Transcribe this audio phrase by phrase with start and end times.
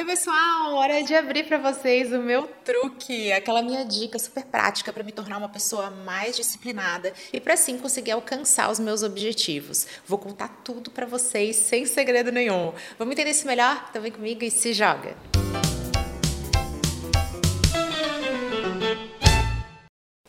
[0.00, 0.76] Oi, pessoal!
[0.76, 5.12] Hora de abrir para vocês o meu truque, aquela minha dica super prática para me
[5.12, 9.86] tornar uma pessoa mais disciplinada e para assim conseguir alcançar os meus objetivos.
[10.06, 12.72] Vou contar tudo para vocês sem segredo nenhum.
[12.98, 13.88] Vamos entender isso melhor?
[13.90, 15.14] Então vem comigo e se joga.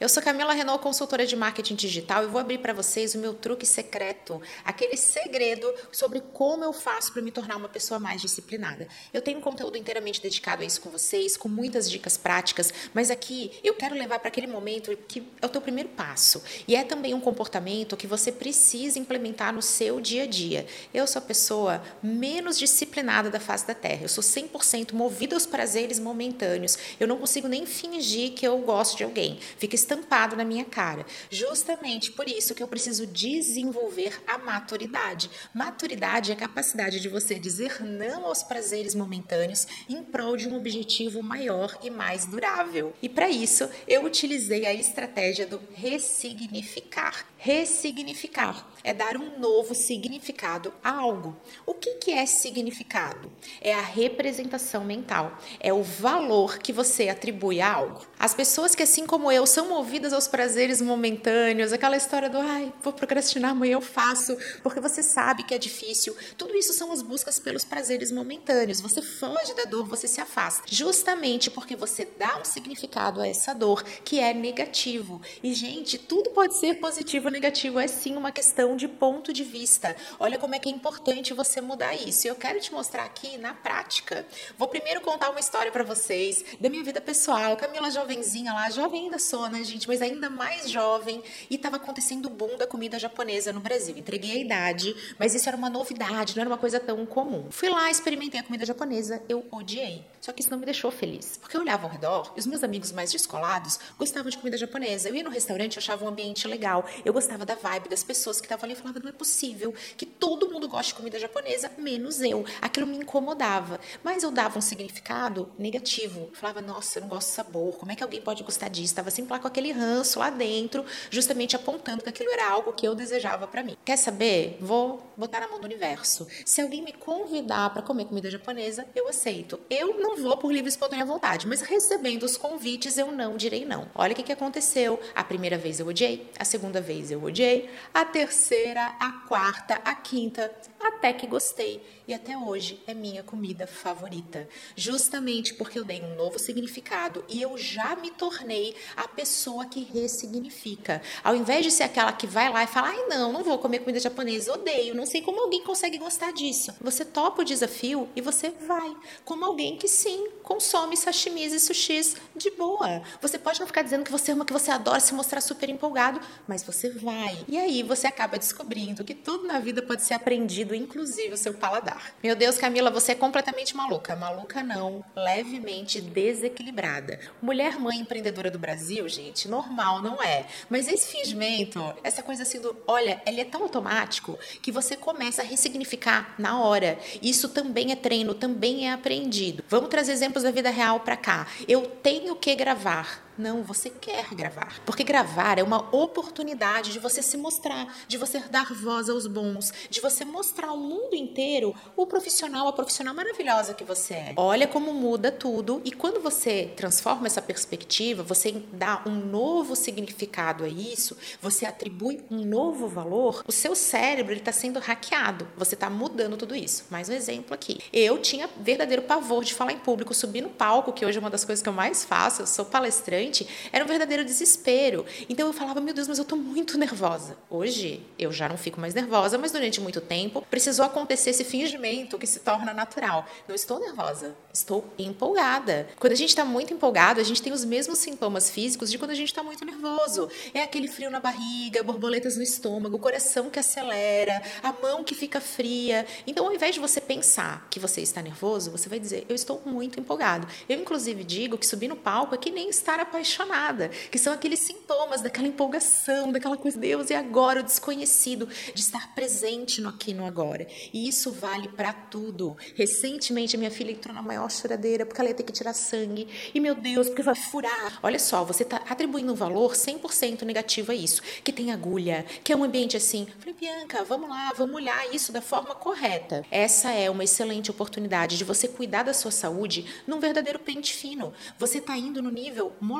[0.00, 3.34] Eu sou Camila Renault, consultora de marketing digital, e vou abrir para vocês o meu
[3.34, 8.88] truque secreto, aquele segredo sobre como eu faço para me tornar uma pessoa mais disciplinada.
[9.12, 13.10] Eu tenho um conteúdo inteiramente dedicado a isso com vocês, com muitas dicas práticas, mas
[13.10, 16.82] aqui eu quero levar para aquele momento que é o teu primeiro passo, e é
[16.82, 20.66] também um comportamento que você precisa implementar no seu dia a dia.
[20.94, 24.04] Eu sou a pessoa menos disciplinada da face da Terra.
[24.04, 26.78] Eu sou 100% movida aos prazeres momentâneos.
[26.98, 29.38] Eu não consigo nem fingir que eu gosto de alguém.
[29.58, 31.04] Fica estampado na minha cara.
[31.28, 35.28] Justamente por isso que eu preciso desenvolver a maturidade.
[35.52, 40.56] Maturidade é a capacidade de você dizer não aos prazeres momentâneos em prol de um
[40.56, 42.94] objetivo maior e mais durável.
[43.02, 47.26] E para isso, eu utilizei a estratégia do ressignificar.
[47.42, 51.34] Ressignificar é dar um novo significado a algo.
[51.64, 53.32] O que, que é significado?
[53.62, 58.06] É a representação mental, é o valor que você atribui a algo.
[58.18, 62.70] As pessoas que, assim como eu, são movidas aos prazeres momentâneos, aquela história do ai,
[62.82, 66.14] vou procrastinar, amanhã eu faço, porque você sabe que é difícil.
[66.36, 68.82] Tudo isso são as buscas pelos prazeres momentâneos.
[68.82, 70.64] Você foge da dor, você se afasta.
[70.66, 75.22] Justamente porque você dá um significado a essa dor que é negativo.
[75.42, 79.96] E, gente, tudo pode ser positivo negativo, é sim uma questão de ponto de vista.
[80.18, 82.26] Olha como é que é importante você mudar isso.
[82.26, 84.26] E eu quero te mostrar aqui na prática.
[84.56, 87.56] Vou primeiro contar uma história para vocês da minha vida pessoal.
[87.56, 89.86] Camila jovenzinha lá, jovem ainda sou, né, gente?
[89.86, 91.22] Mas ainda mais jovem.
[91.48, 93.96] E estava acontecendo o boom da comida japonesa no Brasil.
[93.96, 97.46] Entreguei a idade, mas isso era uma novidade, não era uma coisa tão comum.
[97.50, 100.04] Fui lá, experimentei a comida japonesa, eu odiei.
[100.20, 101.38] Só que isso não me deixou feliz.
[101.38, 105.08] Porque eu olhava ao redor e os meus amigos mais descolados gostavam de comida japonesa.
[105.08, 106.84] Eu ia no restaurante, eu achava um ambiente legal.
[107.04, 110.50] Eu gostava da vibe das pessoas que estavam ali falava, não é possível que todo
[110.50, 112.46] mundo goste de comida japonesa, menos eu.
[112.62, 113.78] Aquilo me incomodava.
[114.02, 116.30] Mas eu dava um significado negativo.
[116.32, 117.76] Falava, nossa, eu não gosto do sabor.
[117.76, 118.86] Como é que alguém pode gostar disso?
[118.86, 122.88] Estava sempre lá com aquele ranço lá dentro, justamente apontando que aquilo era algo que
[122.88, 123.76] eu desejava para mim.
[123.84, 124.56] Quer saber?
[124.58, 126.26] Vou botar na mão do universo.
[126.46, 129.60] Se alguém me convidar para comer comida japonesa, eu aceito.
[129.68, 133.66] Eu não vou por livre e espontânea vontade, mas recebendo os convites, eu não direi
[133.66, 133.90] não.
[133.94, 134.98] Olha o que, que aconteceu.
[135.14, 139.94] A primeira vez eu odiei, a segunda vez eu odiei, a terceira a quarta, a
[139.94, 144.48] quinta, até que gostei e até hoje é minha comida favorita.
[144.74, 149.84] Justamente porque eu dei um novo significado e eu já me tornei a pessoa que
[149.84, 151.00] ressignifica.
[151.22, 153.80] Ao invés de ser aquela que vai lá e fala: ai, não, não vou comer
[153.80, 156.74] comida japonesa, odeio, não sei como alguém consegue gostar disso.
[156.80, 162.16] Você topa o desafio e você vai, como alguém que sim, consome sashimis e sushis
[162.34, 163.02] de boa.
[163.20, 166.20] Você pode não ficar dizendo que você ama, que você adora se mostrar super empolgado,
[166.48, 167.44] mas você vai.
[167.48, 171.54] E aí você acaba descobrindo que tudo na vida pode ser aprendido, inclusive o seu
[171.54, 172.14] paladar.
[172.22, 174.14] Meu Deus, Camila, você é completamente maluca.
[174.14, 177.18] Maluca não, levemente desequilibrada.
[177.40, 180.46] Mulher mãe empreendedora do Brasil, gente, normal não é.
[180.68, 185.42] Mas esse fingimento, essa coisa assim do, olha, ele é tão automático que você começa
[185.42, 186.98] a ressignificar na hora.
[187.22, 189.64] Isso também é treino, também é aprendido.
[189.68, 191.46] Vamos trazer exemplos da vida real para cá.
[191.68, 193.29] Eu tenho que gravar.
[193.40, 194.82] Não, você quer gravar.
[194.84, 199.72] Porque gravar é uma oportunidade de você se mostrar, de você dar voz aos bons,
[199.88, 204.34] de você mostrar ao mundo inteiro o profissional, a profissional maravilhosa que você é.
[204.36, 210.62] Olha como muda tudo e quando você transforma essa perspectiva, você dá um novo significado
[210.64, 215.48] a isso, você atribui um novo valor, o seu cérebro está sendo hackeado.
[215.56, 216.84] Você está mudando tudo isso.
[216.90, 217.80] Mais um exemplo aqui.
[217.90, 221.30] Eu tinha verdadeiro pavor de falar em público, subir no palco, que hoje é uma
[221.30, 223.29] das coisas que eu mais faço, eu sou palestrante
[223.72, 225.04] era um verdadeiro desespero.
[225.28, 227.36] Então eu falava, meu Deus, mas eu tô muito nervosa.
[227.48, 232.18] Hoje eu já não fico mais nervosa, mas durante muito tempo precisou acontecer esse fingimento
[232.18, 233.26] que se torna natural.
[233.46, 235.88] Não estou nervosa, estou empolgada.
[235.98, 239.12] Quando a gente está muito empolgado, a gente tem os mesmos sintomas físicos de quando
[239.12, 240.28] a gente está muito nervoso.
[240.52, 245.14] É aquele frio na barriga, borboletas no estômago, o coração que acelera, a mão que
[245.14, 246.06] fica fria.
[246.26, 249.62] Então, ao invés de você pensar que você está nervoso, você vai dizer, eu estou
[249.64, 250.46] muito empolgado.
[250.68, 254.60] Eu, inclusive, digo que subir no palco é que nem estar apaixonada, que são aqueles
[254.60, 260.14] sintomas daquela empolgação, daquela coisa, Deus, e agora o desconhecido, de estar presente no aqui
[260.14, 260.66] no agora.
[260.92, 262.56] E isso vale para tudo.
[262.74, 266.28] Recentemente, minha filha entrou na maior choradeira porque ela ia ter que tirar sangue.
[266.54, 267.98] E, meu Deus, porque vai furar.
[268.02, 271.20] Olha só, você está atribuindo um valor 100% negativo a isso.
[271.44, 273.26] Que tem agulha, que é um ambiente assim.
[273.38, 276.44] falei, Bianca, vamos lá, vamos olhar isso da forma correta.
[276.50, 281.32] Essa é uma excelente oportunidade de você cuidar da sua saúde num verdadeiro pente fino.
[281.58, 282.99] Você está indo no nível molecular,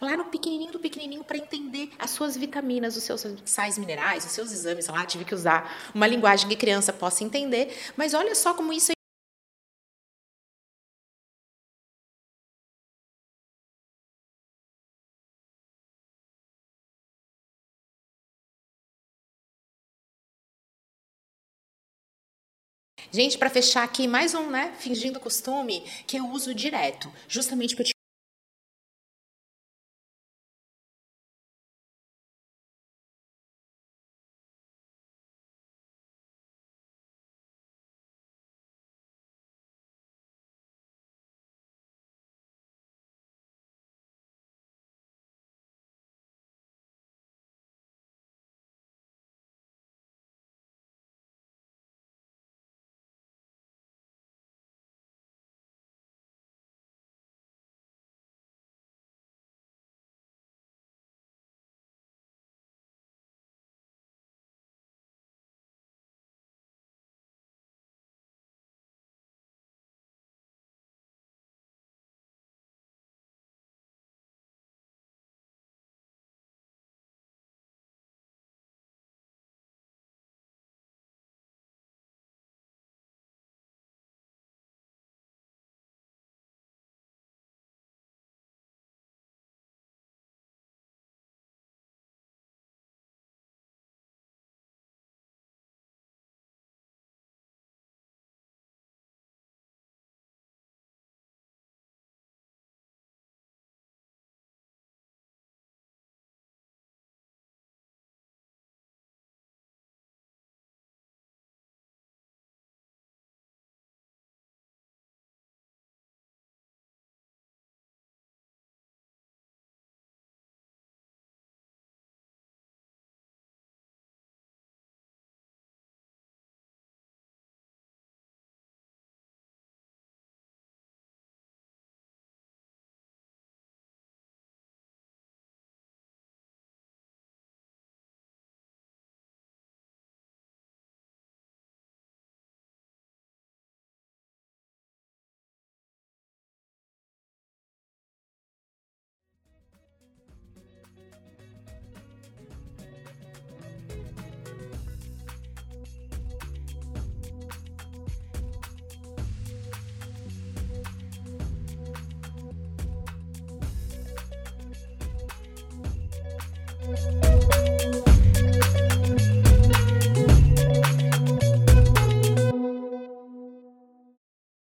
[0.00, 4.32] lá no pequenininho do pequenininho, para entender as suas vitaminas, os seus sais minerais, os
[4.32, 5.04] seus exames lá.
[5.06, 7.74] Tive que usar uma linguagem que criança possa entender.
[7.96, 8.96] Mas olha só como isso é
[23.10, 24.72] Gente, para fechar aqui, mais um, né?
[24.78, 27.95] Fingindo costume, que eu uso direto, justamente porque eu